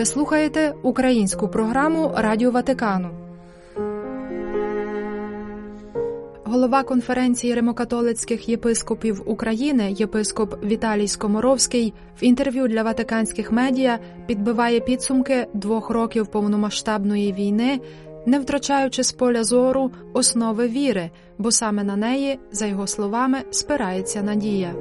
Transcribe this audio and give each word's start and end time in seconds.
Ви 0.00 0.06
слухаєте 0.06 0.74
українську 0.82 1.48
програму 1.48 2.12
Радіо 2.16 2.50
Ватикану. 2.50 3.08
Голова 6.44 6.82
конференції 6.82 7.54
римокатолицьких 7.54 8.48
єпископів 8.48 9.22
України, 9.26 9.92
єпископ 9.98 10.64
Віталій 10.64 11.08
Скоморовський, 11.08 11.94
в 12.20 12.24
інтерв'ю 12.24 12.68
для 12.68 12.82
ватиканських 12.82 13.52
медіа 13.52 13.98
підбиває 14.26 14.80
підсумки 14.80 15.46
двох 15.54 15.90
років 15.90 16.26
повномасштабної 16.26 17.32
війни, 17.32 17.80
не 18.26 18.38
втрачаючи 18.38 19.02
з 19.02 19.12
поля 19.12 19.44
зору 19.44 19.90
основи 20.12 20.68
віри, 20.68 21.10
бо 21.38 21.50
саме 21.50 21.84
на 21.84 21.96
неї, 21.96 22.38
за 22.52 22.66
його 22.66 22.86
словами, 22.86 23.38
спирається 23.50 24.22
надія. 24.22 24.74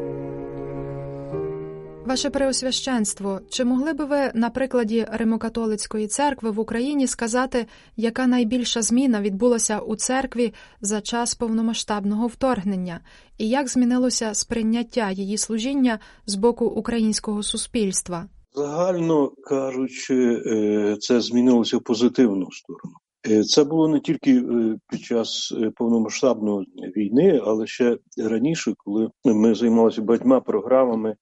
Ваше 2.09 2.29
Преосвященство, 2.29 3.39
чи 3.49 3.65
могли 3.65 3.93
би 3.93 4.05
ви 4.05 4.31
на 4.33 4.49
прикладі 4.49 5.07
Римокатолицької 5.11 6.07
церкви 6.07 6.51
в 6.51 6.59
Україні 6.59 7.07
сказати, 7.07 7.65
яка 7.97 8.27
найбільша 8.27 8.81
зміна 8.81 9.21
відбулася 9.21 9.79
у 9.79 9.95
церкві 9.95 10.53
за 10.81 11.01
час 11.01 11.35
повномасштабного 11.35 12.27
вторгнення, 12.27 12.99
і 13.37 13.49
як 13.49 13.69
змінилося 13.69 14.33
сприйняття 14.33 15.11
її 15.11 15.37
служіння 15.37 15.99
з 16.25 16.35
боку 16.35 16.65
українського 16.65 17.43
суспільства? 17.43 18.25
Загально 18.55 19.31
кажучи, 19.43 20.41
е, 20.45 20.95
це 20.99 21.21
змінилося 21.21 21.77
в 21.77 21.81
позитивну 21.81 22.47
сторону. 22.51 22.95
Е, 23.29 23.43
це 23.43 23.63
було 23.63 23.87
не 23.87 23.99
тільки 23.99 24.31
е, 24.31 24.77
під 24.91 25.01
час 25.01 25.53
повномасштабної 25.75 26.67
війни, 26.97 27.41
але 27.45 27.67
ще 27.67 27.97
раніше, 28.17 28.73
коли 28.77 29.09
ми 29.25 29.55
займалися 29.55 30.01
багатьма 30.01 30.39
програмами 30.39 31.15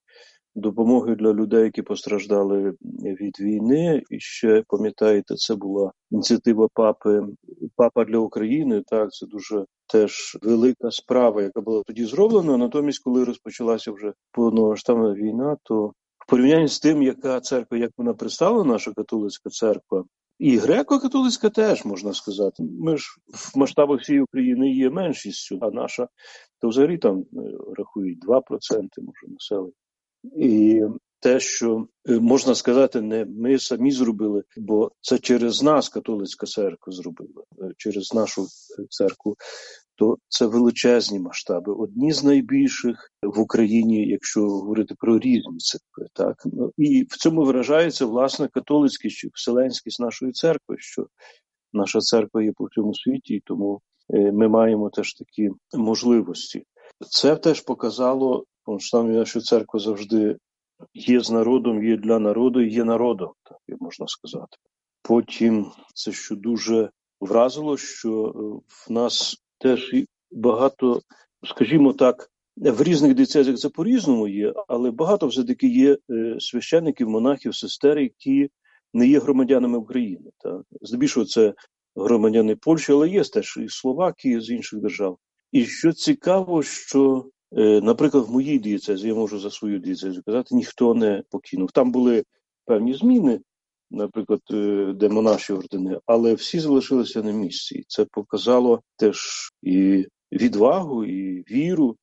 допомоги 0.57 1.15
для 1.15 1.33
людей, 1.33 1.63
які 1.63 1.81
постраждали 1.81 2.73
від 3.03 3.39
війни. 3.39 4.03
І 4.09 4.19
ще 4.19 4.63
пам'ятаєте, 4.67 5.35
це 5.35 5.55
була 5.55 5.91
ініціатива 6.11 6.67
папи 6.73 7.21
Папа 7.75 8.05
для 8.05 8.17
України. 8.17 8.83
Так, 8.87 9.11
це 9.11 9.25
дуже 9.25 9.65
теж 9.87 10.37
велика 10.41 10.91
справа, 10.91 11.41
яка 11.41 11.61
була 11.61 11.83
тоді 11.87 12.05
зроблена. 12.05 12.57
Натомість, 12.57 13.03
коли 13.03 13.23
розпочалася 13.23 13.91
вже 13.91 14.13
повномасштабна 14.31 15.13
війна, 15.13 15.57
то 15.63 15.85
в 16.17 16.29
порівнянні 16.29 16.67
з 16.67 16.79
тим, 16.79 17.03
яка 17.03 17.39
церква, 17.39 17.77
як 17.77 17.91
вона 17.97 18.13
представлена, 18.13 18.73
наша 18.73 18.93
католицька 18.93 19.49
церква. 19.49 20.03
І 20.39 20.57
греко-католицька 20.57 21.49
теж 21.49 21.85
можна 21.85 22.13
сказати. 22.13 22.63
Ми 22.79 22.97
ж 22.97 23.07
в 23.27 23.57
масштабах 23.57 24.01
всієї 24.01 24.23
України 24.23 24.71
є 24.71 24.89
меншістю, 24.89 25.59
а 25.61 25.71
наша 25.71 26.07
то 26.61 26.69
взагалі 26.69 26.97
там 26.97 27.19
е, 27.19 27.25
рахують 27.77 28.25
2% 28.27 28.41
може 28.97 29.27
населення. 29.27 29.71
І 30.23 30.81
те, 31.19 31.39
що 31.39 31.87
е, 32.09 32.19
можна 32.19 32.55
сказати, 32.55 33.01
не 33.01 33.25
ми 33.25 33.59
самі 33.59 33.91
зробили, 33.91 34.43
бо 34.57 34.91
це 35.01 35.17
через 35.17 35.63
нас 35.63 35.89
католицька 35.89 36.45
церква 36.45 36.93
зробила, 36.93 37.43
е, 37.61 37.71
через 37.77 38.13
нашу 38.13 38.47
церкву, 38.89 39.35
то 39.95 40.17
це 40.27 40.45
величезні 40.45 41.19
масштаби. 41.19 41.73
Одні 41.73 42.11
з 42.11 42.23
найбільших 42.23 43.11
в 43.23 43.39
Україні, 43.39 44.07
якщо 44.07 44.41
говорити 44.41 44.95
про 44.97 45.19
різні 45.19 45.57
церкви. 45.57 46.07
Так 46.13 46.43
ну, 46.45 46.71
і 46.77 47.03
в 47.09 47.17
цьому 47.17 47.43
виражається 47.43 48.05
власне 48.05 48.47
католицькість 48.47 49.15
чи 49.15 49.29
вселенськість 49.33 49.99
нашої 49.99 50.31
церкви, 50.31 50.75
що 50.79 51.07
наша 51.73 51.99
церква 51.99 52.43
є 52.43 52.51
по 52.55 52.65
всьому 52.65 52.95
світі, 52.95 53.33
і 53.33 53.39
тому 53.45 53.81
е, 54.13 54.31
ми 54.31 54.47
маємо 54.47 54.89
теж 54.89 55.13
такі 55.13 55.49
можливості. 55.73 56.63
Це 57.09 57.35
теж 57.35 57.61
показало 57.61 58.45
Помштам 58.67 59.25
що 59.25 59.41
церква 59.41 59.79
завжди 59.79 60.37
є 60.93 61.19
з 61.19 61.31
народом, 61.31 61.83
є 61.83 61.97
для 61.97 62.19
народу 62.19 62.61
є 62.61 62.83
народом, 62.83 63.31
так 63.43 63.57
можна 63.79 64.07
сказати. 64.07 64.57
Потім 65.01 65.71
це 65.93 66.11
що 66.11 66.35
дуже 66.35 66.89
вразило, 67.19 67.77
що 67.77 68.25
е, 68.25 68.39
в 68.67 68.91
нас 68.91 69.37
теж 69.57 69.95
багато, 70.31 71.01
скажімо 71.43 71.93
так, 71.93 72.29
в 72.57 72.83
різних 72.83 73.13
дієцезіях 73.13 73.57
це 73.59 73.69
по-різному 73.69 74.27
є, 74.27 74.53
але 74.67 74.91
багато 74.91 75.27
все-таки 75.27 75.67
є 75.67 75.97
е, 76.11 76.35
священників, 76.39 77.09
монахів, 77.09 77.55
сестер, 77.55 77.99
які 77.99 78.49
не 78.93 79.07
є 79.07 79.19
громадянами 79.19 79.77
України. 79.77 80.31
Так? 80.37 80.61
Здебільшого 80.81 81.25
це 81.25 81.53
громадяни 81.95 82.55
Польщі, 82.55 82.91
але 82.91 83.09
є 83.09 83.23
теж 83.23 83.57
і 83.57 83.69
Словакії 83.69 84.41
з 84.41 84.49
інших 84.49 84.79
держав. 84.79 85.17
І 85.51 85.65
що 85.65 85.93
цікаво, 85.93 86.63
що 86.63 87.29
наприклад, 87.81 88.25
в 88.27 88.31
моїй 88.31 88.59
дієцезі, 88.59 89.07
я 89.07 89.15
можу 89.15 89.39
за 89.39 89.51
свою 89.51 89.79
дієцезу 89.79 90.21
казати, 90.25 90.55
ніхто 90.55 90.93
не 90.93 91.23
покинув. 91.29 91.71
Там 91.71 91.91
були 91.91 92.23
певні 92.65 92.93
зміни, 92.93 93.39
наприклад, 93.91 94.41
е, 94.51 94.93
де 94.95 95.09
монаші 95.09 95.53
ордени, 95.53 95.99
але 96.05 96.33
всі 96.33 96.59
залишилися 96.59 97.23
на 97.23 97.31
місці. 97.31 97.83
Це 97.87 98.05
показало 98.05 98.81
теж 98.95 99.49
і 99.63 100.05
відвагу, 100.31 101.05
і 101.05 101.43
віру, 101.51 101.97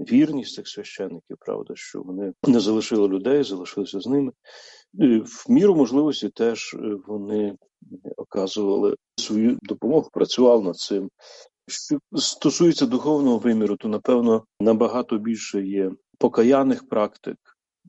вірність 0.00 0.54
цих 0.54 0.68
священників, 0.68 1.36
правда, 1.40 1.74
що 1.76 2.02
вони 2.02 2.32
не 2.46 2.60
залишили 2.60 3.08
людей, 3.08 3.42
залишилися 3.42 4.00
з 4.00 4.06
ними. 4.06 4.32
І 4.94 5.18
в 5.18 5.44
міру 5.48 5.74
можливості 5.74 6.28
теж 6.28 6.74
е, 6.74 6.96
вони 7.06 7.56
оказували 8.16 8.96
свою 9.16 9.58
допомогу, 9.62 10.10
працювали 10.12 10.62
над 10.62 10.76
цим. 10.76 11.10
Що 11.68 11.98
стосується 12.16 12.86
духовного 12.86 13.38
виміру, 13.38 13.76
то 13.76 13.88
напевно 13.88 14.44
набагато 14.60 15.18
більше 15.18 15.66
є 15.66 15.92
покаяних 16.18 16.88
практик, 16.88 17.36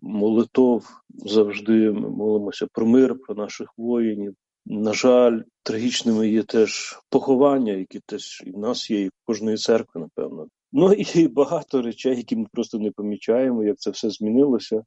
молитов 0.02 0.88
завжди 1.10 1.92
ми 1.92 2.10
молимося 2.10 2.68
про 2.72 2.86
мир, 2.86 3.20
про 3.20 3.36
наших 3.36 3.74
воїнів. 3.78 4.36
На 4.66 4.94
жаль, 4.94 5.42
трагічними 5.64 6.30
є 6.30 6.44
теж 6.44 7.00
поховання, 7.10 7.74
які 7.74 8.00
теж 8.06 8.44
і 8.46 8.52
в 8.52 8.58
нас 8.58 8.92
є, 8.92 9.02
і 9.02 9.08
в 9.08 9.12
кожної 9.26 9.58
церкви, 9.58 10.02
напевно. 10.02 10.48
Ну 10.72 10.94
і 10.94 11.28
багато 11.28 11.82
речей, 11.82 12.18
які 12.18 12.36
ми 12.36 12.48
просто 12.52 12.80
не 12.80 12.92
помічаємо, 12.92 13.64
як 13.64 13.78
це 13.78 13.92
все 13.92 14.10
змінилося, 14.10 14.84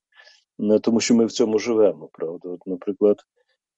тому 0.82 1.00
що 1.00 1.14
ми 1.14 1.26
в 1.26 1.32
цьому 1.32 1.58
живемо. 1.58 2.08
Правда, 2.12 2.48
От, 2.48 2.66
наприклад, 2.66 3.16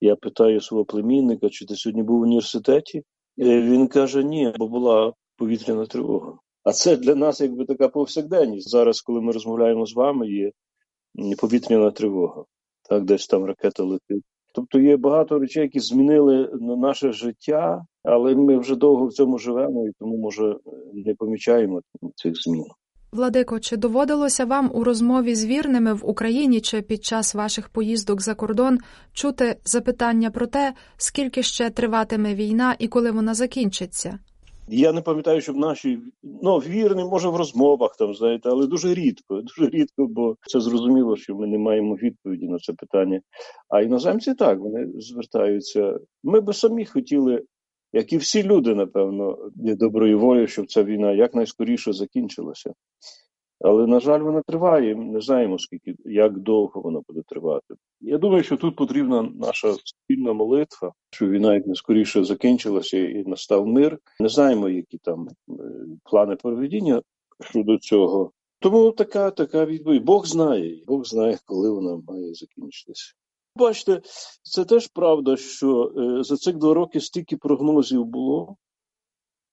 я 0.00 0.16
питаю 0.16 0.60
свого 0.60 0.84
племінника, 0.84 1.48
чи 1.48 1.66
ти 1.66 1.76
сьогодні 1.76 2.02
був 2.02 2.19
в 2.19 2.22
університеті? 2.22 3.02
Е, 3.38 3.60
він 3.60 3.88
каже: 3.88 4.24
ні, 4.24 4.52
бо 4.58 4.68
була 4.68 5.12
повітряна 5.36 5.86
тривога. 5.86 6.38
А 6.64 6.72
це 6.72 6.96
для 6.96 7.14
нас 7.14 7.40
якби 7.40 7.64
така 7.64 7.88
повсякденність. 7.88 8.68
Зараз, 8.68 9.00
коли 9.00 9.20
ми 9.20 9.32
розмовляємо 9.32 9.86
з 9.86 9.94
вами, 9.94 10.28
є 10.28 10.50
повітряна 11.38 11.90
тривога. 11.90 12.44
Так, 12.88 13.04
десь 13.04 13.26
там 13.26 13.44
ракета 13.44 13.82
летить. 13.82 14.24
Тобто 14.54 14.80
є 14.80 14.96
багато 14.96 15.38
речей, 15.38 15.62
які 15.62 15.80
змінили 15.80 16.50
наше 16.60 17.12
життя, 17.12 17.86
але 18.02 18.34
ми 18.34 18.58
вже 18.58 18.76
довго 18.76 19.06
в 19.06 19.12
цьому 19.12 19.38
живемо 19.38 19.88
і 19.88 19.92
тому, 19.98 20.16
може, 20.16 20.56
не 20.92 21.14
помічаємо 21.14 21.80
цих 22.14 22.42
змін. 22.42 22.64
Владико, 23.14 23.60
чи 23.60 23.76
доводилося 23.76 24.44
вам 24.44 24.70
у 24.75 24.84
розмові 24.84 25.34
з 25.34 25.44
вірними 25.44 25.94
в 25.94 26.00
Україні 26.02 26.60
чи 26.60 26.82
під 26.82 27.04
час 27.04 27.34
ваших 27.34 27.69
поїздок 27.69 28.22
за 28.22 28.34
кордон 28.34 28.78
чути 29.12 29.56
запитання 29.64 30.30
про 30.30 30.47
те, 30.47 30.75
скільки 30.97 31.42
ще 31.42 31.70
триватиме 31.70 32.34
війна 32.34 32.76
і 32.78 32.88
коли 32.88 33.10
вона 33.10 33.34
закінчиться? 33.34 34.19
Я 34.69 34.92
не 34.92 35.00
пам'ятаю, 35.00 35.41
щоб 35.41 35.56
наші 35.56 35.98
ну 36.42 36.58
вірні, 36.58 37.04
може 37.04 37.28
в 37.28 37.36
розмовах 37.36 37.97
там 37.97 38.14
знаєте, 38.14 38.48
але 38.48 38.66
дуже 38.66 38.94
рідко, 38.94 39.41
дуже 39.56 39.70
рідко, 39.70 40.06
бо 40.06 40.36
це 40.46 40.60
зрозуміло, 40.60 41.16
що 41.16 41.34
ми 41.34 41.46
не 41.46 41.58
маємо 41.58 41.94
відповіді 41.94 42.48
на 42.48 42.58
це 42.58 42.72
питання. 42.72 43.20
А 43.69 43.81
іноземці 43.81 44.34
так 44.34 44.58
вони 44.58 44.92
звертаються. 44.98 45.98
Ми 46.22 46.41
би 46.41 46.52
самі 46.52 46.84
хотіли, 46.84 47.42
як 47.94 48.12
і 48.12 48.16
всі 48.16 48.43
люди, 48.43 48.75
напевно, 48.75 49.38
є 49.56 49.75
доброю 49.75 50.19
волею, 50.19 50.47
щоб 50.47 50.66
ця 50.66 50.84
війна 50.84 51.12
якнайскоріше 51.12 51.93
закінчилася. 51.93 52.75
Але, 53.60 53.87
на 53.87 54.00
жаль, 54.00 54.21
вона 54.21 54.43
триває. 54.47 54.94
Ми 54.94 55.05
не 55.05 55.20
знаємо, 55.20 55.58
скільки 55.58 55.94
як 56.05 56.38
довго 56.38 56.81
вона 56.81 57.00
буде 57.08 57.23
тривати. 57.26 57.75
Я 58.00 58.19
думаю, 58.19 58.43
що 58.43 58.56
тут 58.56 58.76
потрібна 58.76 59.23
наша 59.23 59.75
спільна 59.85 60.32
молитва, 60.32 60.93
щоб 61.11 61.31
війна 61.31 61.55
як 61.55 61.64
не 61.67 62.25
закінчилася 62.25 62.99
і 62.99 63.25
настав 63.25 63.67
мир. 63.67 63.99
Не 64.20 64.29
знаємо, 64.29 64.69
які 64.69 64.99
там 64.99 65.29
е, 65.49 65.52
плани 66.05 66.37
проведення 66.37 67.02
щодо 67.40 67.79
цього. 67.79 68.31
Тому 68.58 68.90
така 68.90 69.31
така 69.31 69.67
відповідь. 69.67 70.05
Бог 70.05 70.26
знає, 70.26 70.82
Бог 70.87 71.05
знає, 71.05 71.38
коли 71.44 71.70
вона 71.70 72.02
має 72.08 72.35
закінчитися. 72.35 73.14
Бачите, 73.56 74.00
це 74.42 74.64
теж 74.64 74.88
правда, 74.88 75.36
що 75.36 75.92
е, 75.96 76.22
за 76.22 76.36
цих 76.36 76.56
два 76.56 76.74
роки 76.74 77.00
стільки 77.00 77.36
прогнозів 77.36 78.04
було 78.04 78.56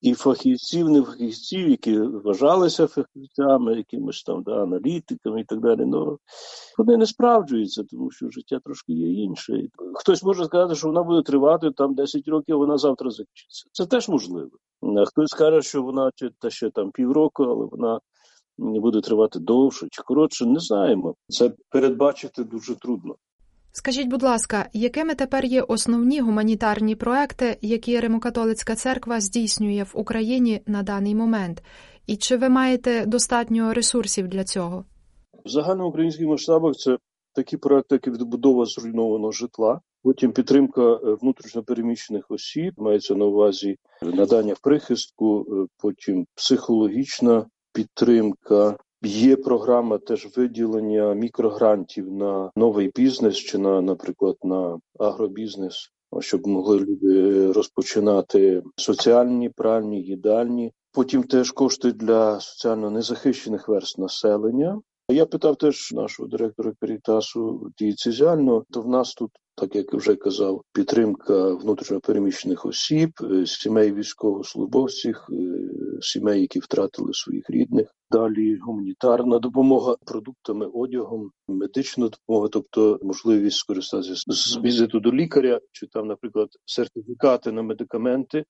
і 0.02 0.14
фахівців, 0.14 0.90
не 0.90 1.02
фахівців, 1.02 1.70
які 1.70 2.00
вважалися 2.00 2.88
фахівцями, 2.88 3.78
якимись 3.78 4.24
там 4.24 4.44
да, 4.44 4.64
аналітиками 4.64 5.42
і 5.42 5.44
так 5.44 5.60
далі. 5.60 5.86
Ну 5.86 6.20
вони 6.78 6.98
не 6.98 7.06
справджуються, 7.06 7.84
тому 7.84 8.12
що 8.12 8.30
життя 8.30 8.60
трошки 8.64 8.94
є 8.94 9.24
інше. 9.24 9.68
Хтось 9.94 10.24
може 10.24 10.46
сказати, 10.46 10.76
що 10.76 10.88
вона 10.88 11.04
буде 11.04 11.22
тривати 11.22 11.72
там 11.72 11.96
10 11.96 12.28
років, 12.28 12.58
вона 12.58 12.78
завтра 12.78 13.10
закінчиться. 13.10 13.70
Це 13.72 13.86
теж 13.86 14.10
можливо. 14.10 14.52
Хтось 15.08 15.30
скаже, 15.30 15.62
що 15.62 15.84
вона 15.84 16.12
та 16.40 16.50
ще 16.50 16.70
там 16.70 16.92
півроку, 16.92 17.44
але 17.44 17.66
вона 17.66 18.00
буде 18.58 19.02
тривати 19.02 19.40
довше 19.40 19.88
чи 19.92 20.02
коротше. 20.02 20.46
Не 20.46 20.60
знаємо. 20.60 21.16
Це 21.28 21.52
передбачити 21.70 22.44
дуже 22.44 22.76
трудно. 22.76 23.16
Скажіть, 23.74 24.08
будь 24.08 24.24
ласка, 24.24 24.70
якими 24.74 25.16
тепер 25.16 25.46
є 25.46 25.62
основні 25.62 26.20
гуманітарні 26.20 26.96
проекти, 26.96 27.58
які 27.62 28.00
Римокатолицька 28.00 28.76
церква 28.76 29.22
здійснює 29.22 29.84
в 29.84 29.92
Україні 29.94 30.62
на 30.66 30.84
даний 30.84 31.16
момент? 31.16 31.64
І 32.08 32.16
чи 32.16 32.38
ви 32.38 32.50
маєте 32.50 33.06
достатньо 33.06 33.74
ресурсів 33.74 34.28
для 34.28 34.44
цього? 34.44 34.86
В 35.46 35.50
загальноукраїнських 35.50 36.28
масштабах 36.28 36.76
це 36.76 36.98
такі 37.34 37.58
проекти, 37.58 37.96
як 37.96 38.08
відбудова 38.08 38.66
зруйнованого 38.66 39.32
житла, 39.32 39.82
потім 40.04 40.32
підтримка 40.32 40.82
е, 40.82 41.00
внутрішньопереміщених 41.22 42.26
осіб, 42.30 42.74
мається 42.78 43.16
на 43.16 43.26
увазі 43.26 43.78
надання 44.02 44.56
прихистку, 44.62 45.42
е, 45.42 45.68
потім 45.78 46.26
психологічна 46.36 47.46
підтримка. 47.74 48.78
Є 49.04 49.36
програма 49.36 49.98
теж 49.98 50.28
виділення 50.38 51.14
мікрогрантів 51.14 52.12
на 52.12 52.52
новий 52.56 52.92
бізнес 52.96 53.38
чи 53.38 53.58
на, 53.58 53.82
наприклад, 53.82 54.36
на 54.44 54.80
агробізнес, 55.00 55.92
щоб 56.20 56.48
могли 56.48 56.80
люди 56.80 57.52
розпочинати 57.52 58.64
соціальні 58.76 59.50
пральні, 59.50 60.02
їдальні. 60.02 60.74
Потім 60.92 61.24
теж 61.24 61.52
кошти 61.52 61.92
для 61.92 62.40
соціально 62.40 62.90
незахищених 62.90 63.68
верст 63.68 63.98
населення. 63.98 64.82
Я 65.10 65.26
питав 65.26 65.56
теж 65.56 65.92
нашого 65.92 66.30
директора 66.30 66.74
Карітасу 66.80 67.72
дієцезіально, 67.78 68.64
то 68.72 68.82
в 68.82 68.88
нас 68.88 69.14
тут, 69.14 69.32
так 69.62 69.76
як 69.76 69.94
вже 69.94 70.16
казав, 70.16 70.64
підтримка 70.74 71.54
внутрішньопереміщених 71.54 72.66
осіб, 72.66 73.12
е, 73.24 73.46
сімей 73.46 73.94
військовослужбовців, 73.94 75.16
е, 75.30 75.36
сімей, 76.02 76.42
які 76.42 76.60
втратили 76.60 77.14
своїх 77.14 77.50
рідних. 77.50 77.88
Далі 78.12 78.58
гуманітарна 78.58 79.40
допомога 79.40 79.96
продуктами, 80.06 80.66
одягом, 80.66 81.32
медична 81.48 82.10
допомога, 82.10 82.48
тобто 82.52 83.00
можливість 83.04 83.58
скористатися 83.58 84.14
з 84.28 84.58
візиту 84.64 85.00
до 85.00 85.12
лікаря, 85.12 85.60
чи 85.72 85.88
там, 85.88 86.08
наприклад, 86.08 86.50
сертифікати 86.66 87.52
на 87.52 87.62
медикаменти. 87.62 88.46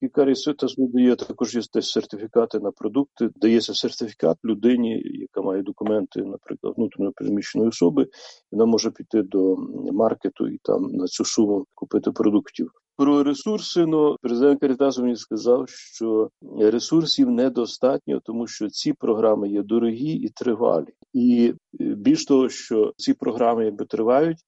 І 0.00 0.08
Каріситас 0.08 0.78
видає 0.78 1.16
також 1.16 1.54
є 1.54 1.60
теж 1.72 1.86
сертифікати 1.86 2.60
на 2.60 2.70
продукти. 2.70 3.30
Дається 3.36 3.74
сертифікат 3.74 4.36
людині, 4.44 5.02
яка 5.04 5.42
має 5.42 5.62
документи, 5.62 6.22
наприклад, 6.22 6.74
внутрішньо 6.76 7.12
переміщеної 7.12 7.68
особи. 7.68 8.06
Вона 8.52 8.64
може 8.64 8.90
піти 8.90 9.22
до 9.22 9.56
маркету 9.92 10.48
і 10.48 10.58
там 10.62 10.82
на 10.82 11.06
цю 11.06 11.24
суму 11.24 11.66
купити 11.74 12.10
продуктів. 12.10 12.70
Про 12.96 13.22
ресурси 13.22 13.86
ну, 13.86 14.16
президент 14.22 14.60
Карітасу 14.60 15.02
мені 15.02 15.16
сказав, 15.16 15.68
що 15.68 16.30
ресурсів 16.58 17.30
недостатньо, 17.30 18.20
тому 18.24 18.46
що 18.46 18.68
ці 18.68 18.92
програми 18.92 19.48
є 19.48 19.62
дорогі 19.62 20.12
і 20.12 20.28
тривалі. 20.28 20.88
І 21.12 21.54
більш 21.72 22.24
того, 22.24 22.48
що 22.48 22.92
ці 22.96 23.14
програми 23.14 23.64
якби 23.64 23.84
тривають, 23.84 24.38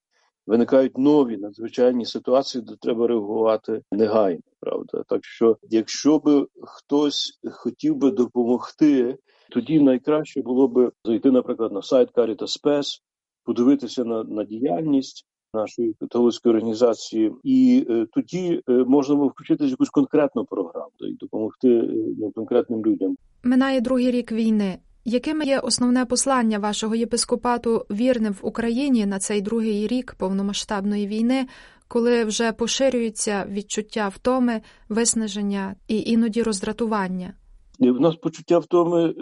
виникають 0.47 0.97
нові 0.97 1.37
надзвичайні 1.37 2.05
ситуації, 2.05 2.63
де 2.67 2.75
треба 2.81 3.07
реагувати 3.07 3.81
негайно. 3.91 4.41
Правда, 4.59 5.03
так 5.07 5.25
що, 5.25 5.57
якщо 5.69 6.19
би 6.19 6.47
хтось 6.61 7.39
хотів 7.51 7.95
би 7.95 8.11
допомогти, 8.11 9.17
тоді 9.51 9.79
найкраще 9.79 10.41
було 10.41 10.67
би 10.67 10.91
зайти, 11.05 11.31
наприклад, 11.31 11.71
на 11.71 11.81
сайт 11.81 12.09
Caritas 12.15 12.63
Spes, 12.63 13.01
подивитися 13.43 14.03
на, 14.03 14.23
на 14.23 14.43
діяльність. 14.43 15.25
Нашої 15.53 15.93
католицької 15.99 16.55
організації, 16.55 17.33
і 17.43 17.85
е, 17.89 18.05
тоді 18.13 18.61
е, 18.69 18.71
можна 18.71 19.15
було 19.15 19.27
включитися 19.27 19.69
якусь 19.69 19.89
конкретну 19.89 20.45
програму 20.45 20.91
і 20.99 21.13
допомогти 21.13 21.69
е, 21.69 21.93
ну, 22.19 22.31
конкретним 22.31 22.85
людям. 22.85 23.15
Минає 23.43 23.81
другий 23.81 24.11
рік 24.11 24.31
війни. 24.31 24.77
Яким 25.09 25.41
є 25.41 25.59
основне 25.59 26.05
послання 26.05 26.59
вашого 26.59 26.95
єпископату 26.95 27.85
вірним 27.91 28.33
в 28.33 28.39
Україні 28.41 29.05
на 29.05 29.19
цей 29.19 29.41
другий 29.41 29.87
рік 29.87 30.15
повномасштабної 30.19 31.07
війни, 31.07 31.47
коли 31.87 32.25
вже 32.25 32.51
поширюється 32.51 33.45
відчуття 33.49 34.07
втоми, 34.07 34.61
виснаження 34.89 35.75
і 35.87 35.99
іноді 36.01 36.43
роздратування? 36.43 37.33
В 37.79 37.99
нас 37.99 38.15
почуття 38.15 38.59
втоми 38.59 39.13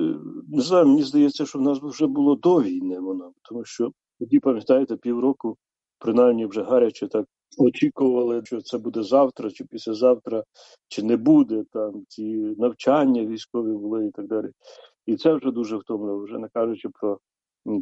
не 0.48 0.62
знаю, 0.62 0.86
мені 0.86 1.04
здається, 1.04 1.46
що 1.46 1.60
в 1.60 1.62
нас 1.62 1.80
вже 1.82 2.08
було 2.08 2.36
до 2.36 2.62
війни 2.62 3.00
воно, 3.00 3.32
тому 3.50 3.66
що 3.66 3.92
тоді, 4.20 4.40
пам'ятаєте, 4.40 4.96
півроку, 4.96 5.58
принаймні 6.00 6.46
вже 6.46 6.64
гаряче 6.64 7.08
так 7.08 7.26
очікували, 7.58 8.42
що 8.46 8.62
це 8.62 8.78
буде 8.78 9.04
завтра, 9.04 9.52
чи 9.52 9.64
післязавтра, 9.64 10.44
чи 10.88 11.04
не 11.04 11.18
буде 11.18 11.64
там 11.74 12.04
ці 12.08 12.24
навчання 12.58 13.26
військові 13.26 13.72
були 13.72 14.08
і 14.08 14.12
так 14.12 14.28
далі. 14.28 14.48
І 15.06 15.16
це 15.16 15.34
вже 15.34 15.52
дуже 15.52 15.78
втомливо, 15.78 16.24
вже 16.24 16.38
не 16.38 16.48
кажучи 16.48 16.90
про 16.90 17.20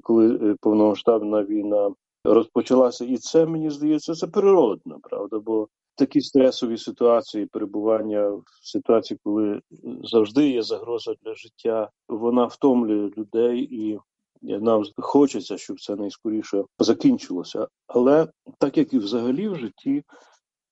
коли 0.03 0.35
е, 0.35 0.55
повномасштабна 0.61 1.43
війна 1.43 1.91
розпочалася. 2.23 3.05
І 3.05 3.17
це 3.17 3.45
мені 3.45 3.69
здається, 3.69 4.13
це 4.13 4.27
природно, 4.27 4.99
правда. 5.03 5.39
Бо 5.39 5.67
такі 5.95 6.21
стресові 6.21 6.77
ситуації, 6.77 7.45
перебування 7.45 8.29
в 8.29 8.43
ситуації, 8.61 9.19
коли 9.23 9.61
завжди 10.03 10.49
є 10.49 10.61
загроза 10.61 11.13
для 11.23 11.35
життя, 11.35 11.89
вона 12.09 12.45
втомлює 12.45 13.11
людей 13.17 13.59
і. 13.61 13.99
Нам 14.45 14.83
хочеться, 14.97 15.57
щоб 15.57 15.79
це 15.79 15.95
найскоріше 15.95 16.63
закінчилося. 16.79 17.67
Але 17.87 18.27
так 18.57 18.77
як 18.77 18.93
і 18.93 18.99
взагалі 18.99 19.47
в 19.47 19.55
житті, 19.55 20.03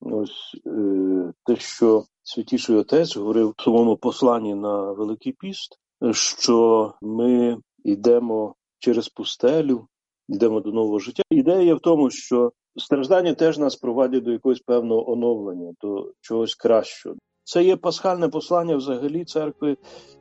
ось 0.01 0.57
е, 0.67 1.33
те, 1.45 1.55
що 1.55 2.03
святіший 2.23 2.75
отець 2.75 3.17
говорив 3.17 3.53
в 3.57 3.61
своєму 3.61 3.97
посланні 3.97 4.55
на 4.55 4.91
Великий 4.91 5.31
Піст, 5.31 5.79
що 6.11 6.93
ми 7.01 7.57
йдемо 7.83 8.55
через 8.79 9.09
пустелю, 9.09 9.87
йдемо 10.29 10.59
до 10.61 10.71
нового 10.71 10.99
життя. 10.99 11.23
Ідея 11.29 11.75
в 11.75 11.79
тому, 11.79 12.09
що 12.09 12.51
страждання 12.77 13.33
теж 13.33 13.57
нас 13.57 13.75
провадять 13.75 14.23
до 14.23 14.31
якогось 14.31 14.59
певного 14.59 15.11
оновлення, 15.11 15.73
до 15.81 16.11
чогось 16.21 16.55
кращого. 16.55 17.15
Це 17.43 17.63
є 17.63 17.75
пасхальне 17.75 18.29
послання 18.29 18.75
взагалі 18.75 19.25
церкви 19.25 19.77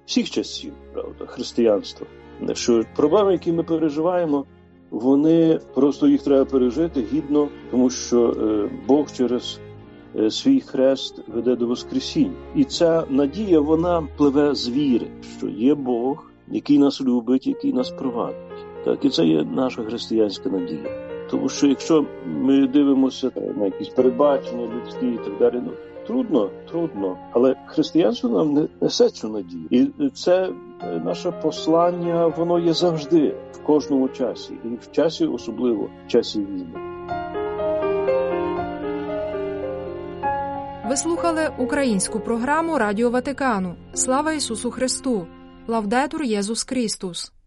всіх 0.06 0.31
часів, 0.31 0.73
правда, 0.93 1.27
християнства. 1.27 2.06
Що 2.53 2.85
проблеми, 2.97 3.33
які 3.33 3.53
ми 3.53 3.62
переживаємо, 3.62 4.47
вони 4.91 5.61
просто 5.75 6.09
їх 6.09 6.23
треба 6.23 6.44
пережити 6.44 7.03
гідно, 7.12 7.49
тому 7.71 7.91
що 7.91 8.31
е, 8.31 8.71
Бог 8.88 9.12
через 9.12 9.61
свій 10.31 10.61
хрест 10.61 11.23
веде 11.29 11.57
до 11.57 11.67
Воскресіння. 11.67 12.37
І 12.57 12.65
ця 12.65 13.05
надія 13.11 13.61
вона 13.61 14.09
пливе 14.17 14.55
з 14.55 14.69
віри, 14.69 15.07
що 15.39 15.49
є 15.49 15.75
Бог, 15.75 16.31
який 16.49 16.79
нас 16.79 17.01
любить, 17.01 17.47
який 17.47 17.73
нас 17.73 17.91
провадить. 17.91 18.37
Так, 18.85 19.05
і 19.05 19.11
це 19.11 19.25
є 19.25 19.45
наша 19.45 19.83
християнська 19.83 20.49
надія. 20.49 21.11
Тому 21.31 21.49
що 21.49 21.67
якщо 21.67 22.07
ми 22.26 22.67
дивимося 22.67 23.31
на 23.57 23.64
якісь 23.64 23.88
передбачення 23.88 24.69
людські 24.76 25.07
і 25.07 25.19
так 25.25 25.38
далі, 25.38 25.62
ну 25.64 25.73
трудно, 26.07 26.50
трудно. 26.71 27.17
Але 27.33 27.57
християнство 27.67 28.31
нам 28.31 28.55
не 28.55 28.69
несе 28.81 29.09
цю 29.09 29.29
надію, 29.29 29.93
і 29.99 30.09
це 30.09 30.52
е, 30.83 31.02
наше 31.05 31.31
послання, 31.31 32.26
воно 32.26 32.59
є 32.59 32.73
завжди 32.73 33.35
в 33.52 33.62
кожному 33.62 34.09
часі, 34.09 34.55
і 34.64 34.69
в 34.69 34.93
часі, 34.93 35.26
особливо 35.26 35.88
в 36.07 36.11
часі 36.11 36.40
війни. 36.40 36.89
Ви 40.90 40.97
слухали 40.97 41.50
українську 41.59 42.20
програму 42.20 42.78
Радіо 42.78 43.11
Ватикану. 43.11 43.75
Слава 43.94 44.32
Ісусу 44.32 44.70
Христу! 44.70 45.26
Лавдетур 45.66 46.23
Єсус 46.23 46.64
Крістус! 46.64 47.32